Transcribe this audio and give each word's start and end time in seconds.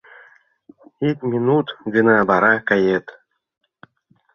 —Ик 1.09 1.17
минут 1.31 1.67
гына, 1.93 2.17
вара 2.29 2.53
кает... 2.69 3.05